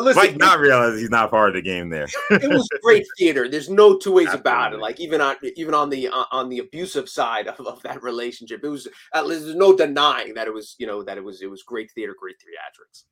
listen, 0.00 0.22
Mike 0.22 0.36
not 0.36 0.60
realize 0.60 0.98
he's 0.98 1.10
not 1.10 1.30
part 1.30 1.48
of 1.48 1.54
the 1.56 1.62
game 1.62 1.88
there. 1.88 2.06
it 2.30 2.48
was 2.48 2.68
great 2.82 3.04
theater. 3.18 3.48
There's 3.48 3.68
no 3.68 3.98
two 3.98 4.12
ways 4.12 4.32
about 4.32 4.72
it. 4.72 4.78
Like 4.78 5.00
even 5.00 5.20
on 5.20 5.36
even 5.56 5.74
on 5.74 5.90
the 5.90 6.08
uh, 6.08 6.24
on 6.30 6.48
the 6.48 6.60
abusive 6.60 7.08
side 7.08 7.48
of, 7.48 7.66
of 7.66 7.82
that 7.82 8.02
relationship, 8.02 8.60
it 8.62 8.68
was 8.68 8.86
uh, 9.12 9.26
there's 9.26 9.54
no 9.56 9.76
denying 9.76 10.34
that 10.34 10.46
it 10.46 10.54
was 10.54 10.76
you 10.78 10.86
know 10.86 11.02
that 11.02 11.18
it 11.18 11.24
was 11.24 11.42
it 11.42 11.50
was 11.50 11.64
great 11.64 11.90
theater, 11.92 12.14
great 12.18 12.36
theatrics. 12.36 13.04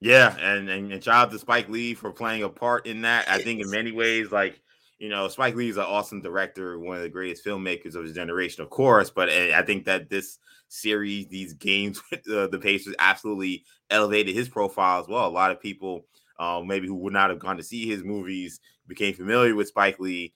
Yeah, 0.00 0.36
and, 0.38 0.68
and 0.68 0.92
and 0.92 1.02
shout 1.02 1.26
out 1.26 1.30
to 1.32 1.38
Spike 1.38 1.68
Lee 1.68 1.94
for 1.94 2.12
playing 2.12 2.44
a 2.44 2.48
part 2.48 2.86
in 2.86 3.02
that. 3.02 3.28
I 3.28 3.38
think 3.42 3.60
in 3.60 3.70
many 3.70 3.90
ways, 3.90 4.30
like 4.30 4.60
you 4.98 5.08
know, 5.08 5.28
Spike 5.28 5.54
Lee 5.56 5.68
is 5.68 5.76
an 5.76 5.84
awesome 5.84 6.20
director, 6.20 6.78
one 6.78 6.96
of 6.96 7.02
the 7.02 7.08
greatest 7.08 7.44
filmmakers 7.44 7.94
of 7.94 8.04
his 8.04 8.12
generation, 8.14 8.62
of 8.62 8.70
course. 8.70 9.10
But 9.10 9.28
eh, 9.28 9.52
I 9.56 9.62
think 9.62 9.84
that 9.86 10.08
this 10.08 10.38
series, 10.68 11.26
these 11.28 11.52
games 11.54 12.00
with 12.10 12.28
uh, 12.30 12.46
the 12.48 12.58
Pacers, 12.58 12.94
absolutely 12.98 13.64
elevated 13.90 14.34
his 14.36 14.48
profile 14.48 15.00
as 15.00 15.08
well. 15.08 15.26
A 15.26 15.28
lot 15.28 15.50
of 15.50 15.60
people, 15.60 16.06
um, 16.38 16.66
maybe 16.66 16.86
who 16.86 16.96
would 16.96 17.12
not 17.12 17.30
have 17.30 17.38
gone 17.40 17.56
to 17.56 17.62
see 17.64 17.86
his 17.88 18.04
movies, 18.04 18.60
became 18.86 19.14
familiar 19.14 19.54
with 19.54 19.68
Spike 19.68 19.98
Lee, 19.98 20.32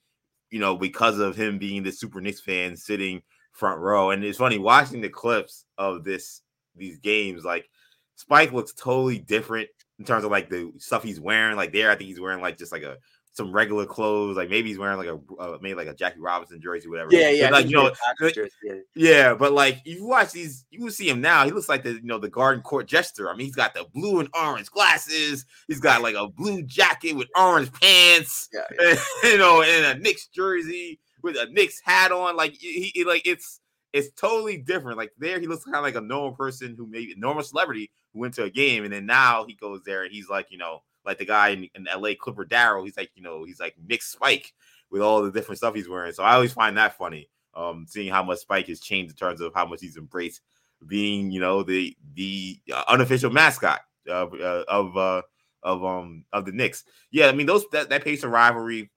you 0.50 0.58
know, 0.58 0.76
because 0.76 1.18
of 1.18 1.36
him 1.36 1.58
being 1.58 1.82
the 1.82 1.92
Super 1.92 2.20
Knicks 2.20 2.40
fan 2.40 2.76
sitting 2.76 3.22
front 3.52 3.80
row. 3.80 4.10
And 4.10 4.24
it's 4.24 4.38
funny 4.38 4.58
watching 4.58 5.00
the 5.00 5.08
clips 5.08 5.64
of 5.78 6.02
this 6.04 6.42
these 6.74 6.98
games, 6.98 7.44
like 7.44 7.68
Spike 8.16 8.52
looks 8.52 8.72
totally 8.72 9.18
different 9.18 9.68
in 9.98 10.04
terms 10.04 10.24
of 10.24 10.30
like 10.30 10.48
the 10.48 10.72
stuff 10.78 11.02
he's 11.02 11.20
wearing. 11.20 11.56
Like 11.56 11.72
there, 11.72 11.90
I 11.90 11.96
think 11.96 12.08
he's 12.08 12.20
wearing 12.20 12.40
like 12.40 12.58
just 12.58 12.72
like 12.72 12.82
a 12.82 12.98
some 13.32 13.50
regular 13.50 13.86
clothes. 13.86 14.36
Like 14.36 14.50
maybe 14.50 14.68
he's 14.68 14.78
wearing 14.78 14.98
like 14.98 15.08
a 15.08 15.18
uh, 15.38 15.58
maybe 15.60 15.74
like 15.74 15.88
a 15.88 15.94
Jackie 15.94 16.20
Robinson 16.20 16.60
jersey, 16.60 16.88
whatever. 16.88 17.08
Yeah, 17.12 17.30
yeah. 17.30 17.50
But, 17.50 17.52
like 17.52 17.70
you 17.70 17.76
know, 17.76 17.92
yeah. 18.20 18.74
yeah. 18.94 19.34
But 19.34 19.52
like 19.52 19.80
if 19.84 19.96
you 19.96 20.06
watch 20.06 20.32
these, 20.32 20.64
you 20.70 20.84
will 20.84 20.90
see 20.90 21.08
him 21.08 21.20
now. 21.20 21.44
He 21.44 21.50
looks 21.50 21.68
like 21.68 21.82
the 21.82 21.92
you 21.92 22.04
know 22.04 22.18
the 22.18 22.28
Garden 22.28 22.62
Court 22.62 22.86
jester. 22.86 23.30
I 23.30 23.34
mean, 23.34 23.46
he's 23.46 23.56
got 23.56 23.74
the 23.74 23.86
blue 23.94 24.20
and 24.20 24.28
orange 24.34 24.70
glasses. 24.70 25.46
He's 25.66 25.80
got 25.80 26.02
like 26.02 26.14
a 26.14 26.28
blue 26.28 26.62
jacket 26.62 27.14
with 27.14 27.28
orange 27.36 27.72
pants. 27.72 28.48
Yeah, 28.52 28.60
yeah. 28.78 28.94
you 29.30 29.38
know, 29.38 29.62
and 29.62 29.98
a 29.98 30.02
Knicks 30.02 30.28
jersey 30.28 31.00
with 31.22 31.36
a 31.36 31.46
Knicks 31.46 31.80
hat 31.82 32.12
on. 32.12 32.36
Like 32.36 32.52
he, 32.52 32.92
he 32.94 33.04
like 33.04 33.26
it's 33.26 33.60
it's 33.92 34.10
totally 34.12 34.56
different. 34.56 34.98
Like 34.98 35.12
there, 35.18 35.38
he 35.38 35.46
looks 35.46 35.64
kind 35.64 35.76
of 35.76 35.82
like 35.82 35.96
a 35.96 36.00
normal 36.00 36.32
person 36.32 36.74
who 36.76 36.86
maybe 36.86 37.14
normal 37.16 37.42
celebrity 37.42 37.90
who 38.12 38.20
went 38.20 38.34
to 38.34 38.44
a 38.44 38.50
game, 38.50 38.84
and 38.84 38.92
then 38.92 39.06
now 39.06 39.44
he 39.46 39.54
goes 39.54 39.82
there 39.84 40.02
and 40.04 40.12
he's 40.12 40.28
like, 40.28 40.46
you 40.50 40.58
know, 40.58 40.82
like 41.04 41.18
the 41.18 41.24
guy 41.24 41.48
in, 41.48 41.68
in 41.74 41.84
LA, 41.84 42.10
Clipper 42.18 42.44
Darrell. 42.44 42.84
He's 42.84 42.96
like, 42.96 43.10
you 43.14 43.22
know, 43.22 43.44
he's 43.44 43.60
like 43.60 43.74
Knick 43.86 44.02
Spike 44.02 44.52
with 44.90 45.02
all 45.02 45.22
the 45.22 45.32
different 45.32 45.58
stuff 45.58 45.74
he's 45.74 45.88
wearing. 45.88 46.12
So 46.12 46.22
I 46.22 46.34
always 46.34 46.52
find 46.52 46.76
that 46.76 46.96
funny, 46.96 47.28
um, 47.54 47.86
seeing 47.88 48.12
how 48.12 48.22
much 48.22 48.40
Spike 48.40 48.68
has 48.68 48.80
changed 48.80 49.12
in 49.12 49.16
terms 49.16 49.40
of 49.40 49.52
how 49.54 49.66
much 49.66 49.80
he's 49.80 49.96
embraced 49.96 50.40
being, 50.86 51.30
you 51.30 51.40
know, 51.40 51.62
the 51.62 51.96
the 52.14 52.60
uh, 52.72 52.84
unofficial 52.88 53.30
mascot 53.30 53.80
of 54.08 54.34
uh, 54.34 54.64
of 54.68 54.96
uh, 54.96 55.22
of 55.62 55.84
um 55.84 56.24
of 56.32 56.44
the 56.44 56.52
Knicks. 56.52 56.84
Yeah, 57.10 57.28
I 57.28 57.32
mean 57.32 57.46
those 57.46 57.64
that 57.72 57.90
that 57.90 58.04
Pacers 58.04 58.30
rivalry, 58.30 58.90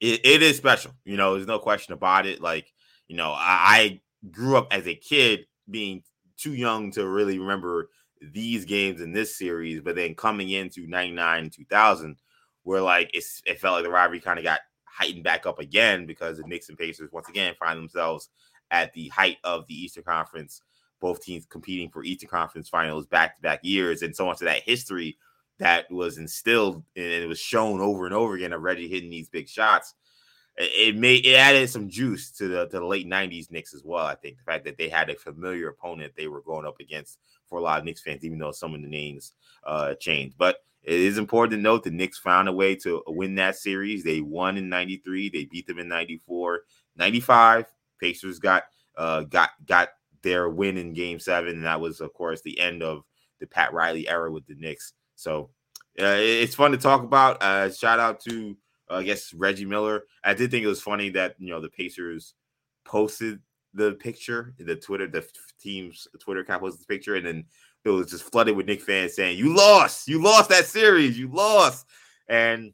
it, 0.00 0.20
it 0.24 0.42
is 0.42 0.56
special. 0.56 0.92
You 1.04 1.16
know, 1.16 1.34
there's 1.34 1.46
no 1.46 1.58
question 1.58 1.94
about 1.94 2.26
it. 2.26 2.40
Like, 2.40 2.72
you 3.08 3.16
know, 3.16 3.32
I 3.36 4.00
grew 4.30 4.56
up 4.56 4.68
as 4.72 4.86
a 4.86 4.94
kid 4.94 5.46
being 5.70 6.02
too 6.36 6.54
young 6.54 6.90
to 6.92 7.06
really 7.08 7.38
remember 7.38 7.90
these 8.20 8.64
games 8.64 9.00
in 9.00 9.12
this 9.12 9.36
series, 9.36 9.80
but 9.80 9.96
then 9.96 10.14
coming 10.14 10.50
into 10.50 10.86
99 10.86 11.44
and 11.44 11.52
2000, 11.52 12.16
where 12.62 12.80
like 12.80 13.10
it's, 13.14 13.42
it 13.46 13.60
felt 13.60 13.74
like 13.74 13.84
the 13.84 13.90
rivalry 13.90 14.20
kind 14.20 14.38
of 14.38 14.44
got 14.44 14.60
heightened 14.84 15.24
back 15.24 15.46
up 15.46 15.58
again 15.58 16.06
because 16.06 16.38
the 16.38 16.44
Knicks 16.44 16.68
and 16.68 16.78
Pacers 16.78 17.12
once 17.12 17.28
again 17.28 17.54
find 17.58 17.78
themselves 17.78 18.30
at 18.70 18.92
the 18.94 19.08
height 19.08 19.36
of 19.44 19.66
the 19.66 19.74
Eastern 19.74 20.04
Conference, 20.04 20.62
both 21.00 21.22
teams 21.22 21.46
competing 21.46 21.90
for 21.90 22.04
Eastern 22.04 22.28
Conference 22.28 22.68
finals 22.68 23.06
back 23.06 23.36
to 23.36 23.42
back 23.42 23.60
years, 23.62 24.02
and 24.02 24.16
so 24.16 24.26
much 24.26 24.40
of 24.40 24.46
that 24.46 24.62
history 24.62 25.16
that 25.58 25.90
was 25.90 26.18
instilled 26.18 26.82
and 26.96 27.04
it 27.04 27.26
was 27.26 27.38
shown 27.38 27.80
over 27.80 28.04
and 28.04 28.14
over 28.14 28.34
again 28.34 28.52
of 28.52 28.62
Reggie 28.62 28.88
hitting 28.88 29.10
these 29.10 29.28
big 29.28 29.48
shots 29.48 29.94
it 30.58 30.96
made 30.96 31.26
it 31.26 31.34
added 31.34 31.68
some 31.68 31.88
juice 31.88 32.30
to 32.32 32.48
the 32.48 32.66
to 32.66 32.78
the 32.78 32.84
late 32.84 33.06
'90s 33.06 33.50
Knicks 33.50 33.74
as 33.74 33.84
well. 33.84 34.06
I 34.06 34.14
think 34.14 34.38
the 34.38 34.44
fact 34.44 34.64
that 34.64 34.78
they 34.78 34.88
had 34.88 35.10
a 35.10 35.14
familiar 35.14 35.68
opponent 35.68 36.14
they 36.16 36.28
were 36.28 36.40
going 36.40 36.66
up 36.66 36.80
against 36.80 37.18
for 37.48 37.58
a 37.58 37.62
lot 37.62 37.78
of 37.78 37.84
Knicks 37.84 38.00
fans, 38.00 38.24
even 38.24 38.38
though 38.38 38.52
some 38.52 38.74
of 38.74 38.80
the 38.80 38.88
names 38.88 39.32
uh, 39.64 39.94
changed. 39.94 40.36
But 40.38 40.64
it 40.82 41.00
is 41.00 41.18
important 41.18 41.58
to 41.58 41.62
note 41.62 41.84
the 41.84 41.90
Knicks 41.90 42.18
found 42.18 42.48
a 42.48 42.52
way 42.52 42.74
to 42.76 43.02
win 43.06 43.34
that 43.34 43.56
series. 43.56 44.02
They 44.02 44.20
won 44.20 44.56
in 44.56 44.68
'93. 44.68 45.28
They 45.28 45.44
beat 45.44 45.66
them 45.66 45.78
in 45.78 45.88
'94, 45.88 46.62
'95. 46.96 47.66
Pacers 48.00 48.38
got 48.38 48.64
uh, 48.96 49.22
got 49.22 49.50
got 49.66 49.90
their 50.22 50.48
win 50.48 50.78
in 50.78 50.94
Game 50.94 51.18
Seven, 51.18 51.56
and 51.56 51.64
that 51.66 51.80
was, 51.80 52.00
of 52.00 52.12
course, 52.14 52.40
the 52.40 52.58
end 52.58 52.82
of 52.82 53.04
the 53.40 53.46
Pat 53.46 53.72
Riley 53.72 54.08
era 54.08 54.30
with 54.30 54.46
the 54.46 54.54
Knicks. 54.54 54.94
So 55.16 55.50
uh, 56.00 56.16
it's 56.18 56.54
fun 56.54 56.72
to 56.72 56.78
talk 56.78 57.02
about. 57.02 57.42
Uh, 57.42 57.70
shout 57.70 57.98
out 57.98 58.20
to 58.20 58.56
I 58.88 59.02
guess 59.02 59.32
Reggie 59.34 59.64
Miller. 59.64 60.04
I 60.22 60.34
did 60.34 60.50
think 60.50 60.64
it 60.64 60.68
was 60.68 60.82
funny 60.82 61.10
that 61.10 61.36
you 61.38 61.48
know 61.48 61.60
the 61.60 61.68
Pacers 61.68 62.34
posted 62.84 63.40
the 63.74 63.92
picture, 63.92 64.54
the 64.58 64.76
Twitter, 64.76 65.06
the 65.06 65.26
team's 65.60 66.08
Twitter 66.20 66.40
account 66.40 66.62
posted 66.62 66.82
the 66.82 66.92
picture, 66.92 67.16
and 67.16 67.26
then 67.26 67.44
it 67.84 67.90
was 67.90 68.10
just 68.10 68.30
flooded 68.30 68.56
with 68.56 68.66
Knick 68.66 68.80
fans 68.80 69.14
saying, 69.14 69.38
"You 69.38 69.54
lost, 69.54 70.08
you 70.08 70.22
lost 70.22 70.50
that 70.50 70.66
series, 70.66 71.18
you 71.18 71.28
lost," 71.28 71.86
and 72.28 72.72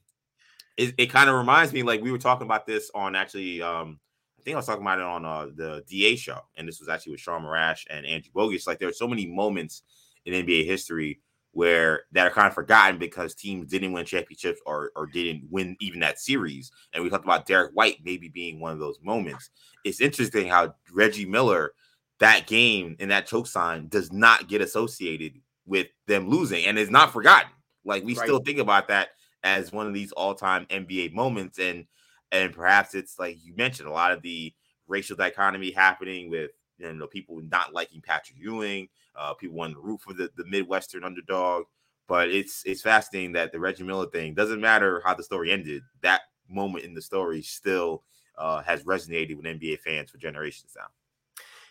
it, 0.77 0.95
it 0.99 1.07
kind 1.07 1.29
of 1.29 1.37
reminds 1.37 1.73
me 1.73 1.83
like 1.83 2.03
we 2.03 2.13
were 2.13 2.19
talking 2.19 2.47
about 2.47 2.67
this 2.67 2.91
on 2.95 3.17
actually. 3.17 3.63
um 3.63 3.99
I 4.39 4.43
think 4.45 4.55
I 4.55 4.59
was 4.59 4.67
talking 4.67 4.83
about 4.83 4.99
it 4.99 5.05
on 5.05 5.25
uh, 5.25 5.47
the 5.55 5.85
DA 5.89 6.17
show, 6.17 6.41
and 6.57 6.67
this 6.67 6.81
was 6.81 6.89
actually 6.89 7.13
with 7.13 7.21
Sean 7.21 7.45
Marash 7.45 7.85
and 7.89 8.05
Andrew 8.05 8.33
Bogus. 8.35 8.67
Like 8.67 8.81
there 8.81 8.89
are 8.89 8.93
so 8.93 9.07
many 9.07 9.25
moments 9.25 9.85
in 10.25 10.35
NBA 10.35 10.67
history 10.67 11.21
where 11.53 12.05
that 12.13 12.27
are 12.27 12.31
kind 12.31 12.49
of 12.49 12.55
forgotten 12.55 12.99
because 12.99 13.35
teams 13.35 13.71
didn't 13.71 13.93
win 13.93 14.05
championships 14.05 14.61
or 14.67 14.91
or 14.97 15.07
didn't 15.07 15.45
win 15.51 15.77
even 15.81 16.01
that 16.01 16.19
series. 16.19 16.73
And 16.93 17.03
we 17.03 17.11
talked 17.11 17.25
about 17.25 17.47
Derrick 17.47 17.73
White 17.75 17.99
maybe 18.05 18.29
being 18.29 18.59
one 18.59 18.73
of 18.73 18.79
those 18.79 18.99
moments. 19.03 19.51
It's 19.85 20.01
interesting 20.01 20.49
how 20.49 20.75
Reggie 20.93 21.27
Miller, 21.27 21.73
that 22.21 22.47
game 22.47 22.97
and 23.01 23.11
that 23.11 23.27
choke 23.27 23.47
sign 23.47 23.89
does 23.89 24.13
not 24.13 24.49
get 24.49 24.61
associated 24.61 25.35
with 25.67 25.89
them 26.07 26.29
losing 26.29 26.65
and 26.65 26.79
is 26.79 26.91
not 26.91 27.13
forgotten. 27.13 27.51
Like 27.85 28.05
we 28.05 28.15
right. 28.15 28.25
still 28.25 28.41
think 28.41 28.59
about 28.59 28.89
that 28.89 29.11
as 29.45 29.73
one 29.73 29.87
of 29.87 29.95
these 29.95 30.13
all-time 30.13 30.67
NBA 30.67 31.13
moments. 31.13 31.59
And 31.59 31.85
and 32.31 32.53
perhaps 32.53 32.95
it's 32.95 33.19
like 33.19 33.39
you 33.45 33.55
mentioned, 33.57 33.89
a 33.89 33.93
lot 33.93 34.13
of 34.13 34.23
the 34.23 34.55
racial 34.89 35.17
dichotomy 35.17 35.71
happening 35.71 36.31
with 36.31 36.51
you 36.83 36.93
know 36.93 37.07
people 37.07 37.41
not 37.51 37.73
liking 37.73 38.01
Patrick 38.01 38.39
Ewing, 38.39 38.89
uh, 39.17 39.35
people 39.35 39.57
wanting 39.57 39.77
to 39.77 39.81
root 39.81 40.01
for 40.01 40.13
the, 40.13 40.31
the 40.37 40.45
Midwestern 40.47 41.05
underdog. 41.05 41.65
But 42.09 42.31
it's 42.31 42.63
it's 42.65 42.83
fascinating 42.83 43.33
that 43.33 43.53
the 43.53 43.61
Reggie 43.61 43.85
Miller 43.85 44.07
thing 44.07 44.35
doesn't 44.35 44.61
matter 44.61 45.01
how 45.05 45.15
the 45.15 45.23
story 45.23 45.51
ended. 45.51 45.83
That 46.03 46.23
moment 46.49 46.85
in 46.85 46.95
the 46.95 47.03
story 47.03 47.43
still 47.43 48.03
uh, 48.37 48.63
has 48.63 48.83
resonated 48.83 49.37
with 49.37 49.47
NBA 49.47 49.81
fans 49.81 50.11
for 50.11 50.19
generations 50.19 50.75
now. 50.77 50.87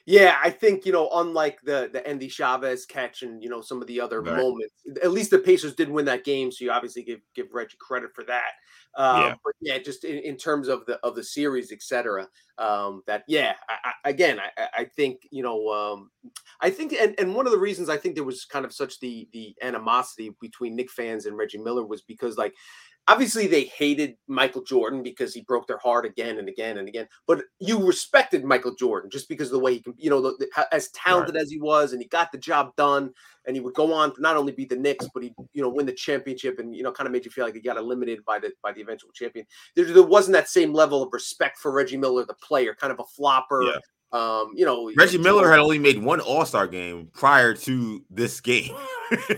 Yeah, 0.06 0.38
I 0.44 0.50
think 0.50 0.86
you 0.86 0.92
know, 0.92 1.10
unlike 1.14 1.62
the 1.62 1.90
the 1.92 2.06
Endy 2.08 2.28
Chavez 2.28 2.86
catch 2.86 3.22
and 3.22 3.44
you 3.44 3.50
know 3.50 3.62
some 3.62 3.82
of 3.82 3.88
the 3.88 4.02
other 4.02 4.22
right. 4.22 4.36
moments, 4.36 4.74
at 5.04 5.12
least 5.12 5.30
the 5.30 5.38
Pacers 5.38 5.76
did 5.76 5.90
win 5.90 6.06
that 6.06 6.24
game, 6.24 6.52
so 6.52 6.66
you 6.66 6.72
obviously 6.72 7.04
give 7.04 7.22
give 7.36 7.54
Reggie 7.54 7.78
credit 7.80 8.12
for 8.16 8.24
that. 8.24 8.52
Um, 8.98 9.22
yeah. 9.22 9.36
But 9.44 9.54
yeah, 9.62 9.78
just 9.78 10.04
in, 10.04 10.18
in, 10.20 10.36
terms 10.36 10.68
of 10.68 10.86
the 10.86 11.00
of 11.00 11.16
the 11.16 11.24
series, 11.24 11.72
etc. 11.72 12.28
Um, 12.58 13.04
that 13.08 13.24
yeah, 13.28 13.54
I, 13.70 13.92
I, 14.04 14.10
again, 14.10 14.40
I, 14.40 14.68
I 14.74 14.84
think 14.84 15.28
you 15.32 15.44
know, 15.44 15.70
um, 15.70 16.12
I 16.60 16.70
think, 16.70 16.94
and, 16.94 17.16
and 17.18 17.34
one 17.34 17.46
of 17.46 17.54
the 17.54 17.58
reasons 17.58 17.90
I 17.90 17.98
think 17.98 18.16
there 18.16 18.24
was 18.24 18.44
kind 18.44 18.66
of 18.66 18.74
such 18.74 19.00
the 19.00 19.30
the 19.32 19.56
animosity 19.62 20.36
between 20.42 20.76
Knick 20.76 20.92
fans 20.92 21.26
and 21.26 21.38
Reggie 21.38 21.58
Miller 21.58 21.86
was 21.86 22.02
because 22.02 22.38
like 22.38 22.54
obviously 23.12 23.46
they 23.46 23.66
hated 23.66 24.16
Michael 24.28 24.64
Jordan 24.64 25.04
because 25.04 25.34
he 25.34 25.42
broke 25.42 25.68
their 25.68 25.78
heart 25.80 26.06
again 26.06 26.38
and 26.38 26.48
again 26.48 26.78
and 26.78 26.88
again. 26.88 27.08
But 27.28 27.44
you 27.60 27.86
respected 27.86 28.46
Michael 28.46 28.74
Jordan 28.76 29.10
just 29.10 29.28
because 29.28 29.48
of 29.48 29.54
the 29.54 29.60
way 29.60 29.74
he 29.74 29.82
can, 29.82 29.94
you 29.98 30.10
know, 30.10 30.22
the, 30.22 30.36
the, 30.40 30.68
as 30.74 30.90
talented 30.92 31.36
right. 31.36 31.42
as 31.42 31.52
he 31.52 31.60
was, 31.60 31.92
and 31.92 32.02
he 32.02 32.08
got 32.08 32.32
the 32.32 32.38
job 32.38 32.74
done, 32.78 33.12
and 33.46 33.56
he 33.56 33.60
would 33.60 33.74
go 33.74 33.94
on 33.94 34.16
to 34.16 34.22
not 34.22 34.38
only 34.38 34.54
beat 34.54 34.70
the 34.70 34.78
Knicks, 34.78 35.08
but 35.14 35.24
he, 35.24 35.34
you 35.54 35.62
know, 35.62 35.70
win 35.70 35.86
the 35.86 35.92
championship, 35.92 36.60
and 36.60 36.76
you 36.76 36.84
know, 36.84 36.92
kind 36.92 37.08
of 37.08 37.12
made 37.12 37.26
you 37.26 37.32
feel 37.32 37.46
like 37.46 37.54
he 37.54 37.62
got 37.62 37.78
eliminated 37.78 38.24
by 38.26 38.40
the 38.40 38.52
by 38.64 38.72
the 38.72 38.82
eventual 38.82 39.12
champion. 39.14 39.46
There, 39.76 39.86
there 39.86 40.04
wasn't 40.04 40.34
that 40.34 40.50
same 40.50 40.74
level 40.74 41.04
of 41.04 41.10
respect 41.12 41.60
for 41.60 41.72
Reggie 41.72 41.98
Miller, 41.98 42.26
the 42.26 42.36
player, 42.36 42.74
kind 42.74 42.94
of 42.94 43.00
a 43.00 43.06
flopper. 43.16 43.64
Yeah. 43.64 43.78
Um, 44.14 44.52
you 44.56 44.66
know, 44.66 44.92
Reggie 44.98 45.18
Miller 45.18 45.50
had 45.50 45.60
only 45.60 45.80
made 45.80 46.02
one 46.02 46.20
All 46.20 46.46
Star 46.46 46.68
game 46.68 47.10
prior 47.14 47.54
to 47.54 48.06
this 48.10 48.40
game. 48.42 48.76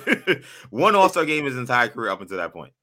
one 0.70 0.96
All 0.96 1.10
Star 1.10 1.26
game 1.26 1.46
his 1.46 1.58
entire 1.58 1.88
career 1.88 2.10
up 2.12 2.22
until 2.22 2.38
that 2.38 2.54
point 2.54 2.74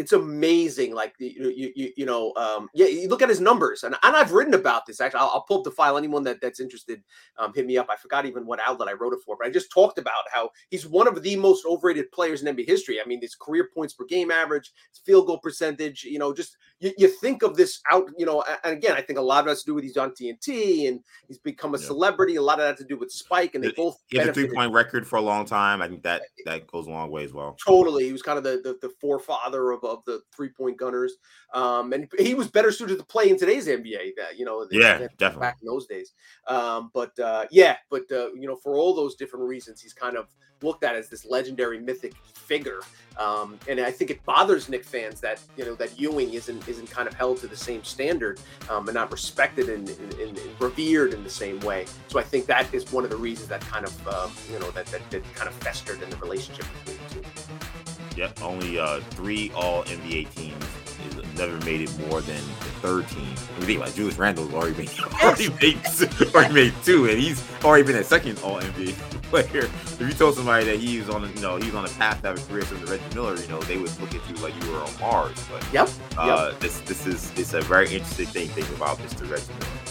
it's 0.00 0.12
amazing. 0.12 0.94
Like 0.94 1.14
you, 1.18 1.52
you, 1.54 1.92
you 1.94 2.06
know, 2.06 2.32
um, 2.36 2.68
yeah. 2.72 2.86
You 2.86 3.06
look 3.08 3.20
at 3.20 3.28
his 3.28 3.40
numbers, 3.40 3.82
and, 3.82 3.94
and 4.02 4.16
I've 4.16 4.32
written 4.32 4.54
about 4.54 4.86
this. 4.86 4.98
Actually, 4.98 5.20
I'll, 5.20 5.30
I'll 5.34 5.42
pull 5.42 5.58
up 5.58 5.64
the 5.64 5.70
file. 5.70 5.98
Anyone 5.98 6.24
that, 6.24 6.40
that's 6.40 6.58
interested, 6.58 7.02
um, 7.38 7.52
hit 7.54 7.66
me 7.66 7.76
up. 7.76 7.88
I 7.90 7.96
forgot 7.96 8.24
even 8.24 8.46
what 8.46 8.60
outlet 8.66 8.88
I 8.88 8.94
wrote 8.94 9.12
it 9.12 9.20
for, 9.24 9.36
but 9.38 9.46
I 9.46 9.50
just 9.50 9.70
talked 9.70 9.98
about 9.98 10.24
how 10.32 10.50
he's 10.70 10.86
one 10.86 11.06
of 11.06 11.22
the 11.22 11.36
most 11.36 11.66
overrated 11.66 12.10
players 12.12 12.42
in 12.42 12.56
NBA 12.56 12.66
history. 12.66 12.98
I 12.98 13.06
mean, 13.06 13.20
his 13.20 13.34
career 13.34 13.68
points 13.74 13.92
per 13.92 14.06
game 14.06 14.30
average, 14.30 14.72
his 14.90 15.00
field 15.00 15.26
goal 15.26 15.38
percentage. 15.38 16.02
You 16.02 16.18
know, 16.18 16.32
just 16.32 16.56
you, 16.78 16.92
you 16.96 17.08
think 17.08 17.42
of 17.42 17.54
this 17.54 17.80
out. 17.92 18.10
You 18.16 18.24
know, 18.24 18.42
and 18.64 18.72
again, 18.72 18.94
I 18.96 19.02
think 19.02 19.18
a 19.18 19.22
lot 19.22 19.40
of 19.40 19.48
it 19.48 19.50
has 19.50 19.60
to 19.64 19.66
do 19.66 19.74
with 19.74 19.84
he's 19.84 19.98
on 19.98 20.12
TNT 20.12 20.88
and 20.88 21.00
he's 21.28 21.38
become 21.38 21.74
a 21.74 21.78
yeah. 21.78 21.86
celebrity. 21.86 22.36
A 22.36 22.42
lot 22.42 22.58
of 22.58 22.64
that 22.64 22.78
to 22.78 22.84
do 22.84 22.96
with 22.96 23.12
Spike, 23.12 23.54
and 23.54 23.62
they 23.62 23.72
both. 23.72 23.98
He 24.06 24.16
has 24.16 24.28
a 24.28 24.32
three 24.32 24.50
point 24.50 24.72
record 24.72 25.06
for 25.06 25.16
a 25.16 25.22
long 25.22 25.44
time. 25.44 25.82
I 25.82 25.88
think 25.88 26.02
that 26.04 26.22
that 26.46 26.66
goes 26.68 26.86
a 26.86 26.90
long 26.90 27.10
way 27.10 27.22
as 27.22 27.34
well. 27.34 27.54
Totally, 27.62 28.06
he 28.06 28.12
was 28.12 28.22
kind 28.22 28.38
of 28.38 28.44
the 28.44 28.62
the, 28.64 28.88
the 28.88 28.94
forefather 28.98 29.72
of 29.72 29.84
of 29.92 30.04
the 30.04 30.20
three 30.34 30.48
point 30.48 30.78
gunners. 30.78 31.14
Um, 31.52 31.92
and 31.92 32.08
he 32.18 32.34
was 32.34 32.48
better 32.48 32.70
suited 32.72 32.98
to 32.98 33.04
play 33.04 33.30
in 33.30 33.38
today's 33.38 33.66
NBA. 33.66 34.12
That 34.16 34.38
you 34.38 34.44
know, 34.44 34.66
yeah, 34.70 35.08
definitely 35.18 35.40
back 35.40 35.58
in 35.60 35.66
those 35.66 35.86
days. 35.86 36.12
Um, 36.46 36.90
but 36.94 37.18
uh, 37.18 37.46
yeah, 37.50 37.76
but 37.90 38.10
uh, 38.12 38.32
you 38.34 38.46
know, 38.46 38.56
for 38.56 38.76
all 38.76 38.94
those 38.94 39.16
different 39.16 39.46
reasons, 39.46 39.80
he's 39.80 39.94
kind 39.94 40.16
of 40.16 40.28
looked 40.62 40.84
at 40.84 40.94
as 40.94 41.08
this 41.08 41.24
legendary 41.24 41.80
mythic 41.80 42.14
figure. 42.34 42.80
Um, 43.18 43.58
and 43.68 43.80
I 43.80 43.90
think 43.90 44.10
it 44.10 44.24
bothers 44.24 44.68
Knick 44.68 44.84
fans 44.84 45.20
that 45.20 45.40
you 45.56 45.64
know 45.64 45.74
that 45.74 45.98
Ewing 45.98 46.34
isn't 46.34 46.66
isn't 46.68 46.90
kind 46.90 47.08
of 47.08 47.14
held 47.14 47.38
to 47.38 47.46
the 47.46 47.56
same 47.56 47.84
standard 47.84 48.40
um, 48.68 48.88
and 48.88 48.94
not 48.94 49.10
respected 49.10 49.68
and, 49.68 49.88
and, 49.88 50.20
and, 50.20 50.40
revered 50.58 51.12
in 51.12 51.22
the 51.24 51.30
same 51.30 51.60
way. 51.60 51.86
So 52.08 52.18
I 52.18 52.22
think 52.22 52.46
that 52.46 52.72
is 52.72 52.90
one 52.92 53.04
of 53.04 53.10
the 53.10 53.16
reasons 53.16 53.48
that 53.48 53.60
kind 53.62 53.84
of 53.84 54.08
um, 54.08 54.32
you 54.50 54.58
know 54.58 54.70
that, 54.70 54.86
that, 54.86 55.10
that 55.10 55.34
kind 55.34 55.48
of 55.48 55.54
festered 55.56 56.02
in 56.02 56.08
the 56.08 56.16
relationship 56.16 56.66
between 56.84 56.98
the 57.08 57.14
two. 57.14 57.39
Yep, 58.20 58.42
only 58.42 58.78
uh, 58.78 59.00
three 59.12 59.50
All 59.56 59.82
NBA 59.84 60.34
teams 60.34 60.66
never 61.38 61.56
made 61.64 61.80
it 61.80 61.98
more 62.00 62.20
than 62.20 62.36
the 62.36 62.70
third 62.82 63.08
team. 63.08 63.34
I 63.58 63.64
mean, 63.64 63.80
like 63.80 63.94
Julius 63.94 64.18
Randle's 64.18 64.52
already 64.52 64.76
made 64.76 64.90
already 65.22 65.48
made 65.48 65.80
two, 65.96 66.26
already 66.34 66.52
made 66.52 66.74
two, 66.84 67.06
and 67.06 67.18
he's 67.18 67.42
already 67.64 67.84
been 67.84 67.96
a 67.96 68.04
second 68.04 68.38
All 68.44 68.60
NBA 68.60 68.92
player. 69.30 69.64
If 69.64 70.00
you 70.02 70.10
told 70.10 70.34
somebody 70.34 70.66
that 70.66 70.76
he's 70.76 71.08
on, 71.08 71.22
you 71.34 71.40
know, 71.40 71.56
he's 71.56 71.74
on 71.74 71.86
a 71.86 71.88
path 71.88 72.20
to 72.20 72.28
have 72.28 72.38
a 72.38 72.46
career 72.46 72.64
to 72.64 72.74
Reggie 72.84 73.02
Miller, 73.14 73.36
you 73.36 73.48
know, 73.48 73.60
they 73.62 73.78
would 73.78 73.98
look 74.02 74.14
at 74.14 74.28
you 74.28 74.36
like 74.36 74.52
you 74.62 74.70
were 74.70 74.80
on 74.80 75.00
Mars. 75.00 75.42
But 75.50 75.66
yep, 75.72 75.88
uh, 76.18 76.50
yep. 76.50 76.60
this 76.60 76.80
this 76.80 77.06
is 77.06 77.32
it's 77.38 77.54
a 77.54 77.62
very 77.62 77.86
interesting 77.86 78.26
thing 78.26 78.48
thinking 78.48 78.74
about 78.74 78.98
Mr. 78.98 79.22
Reggie 79.30 79.50
Miller. 79.54 79.89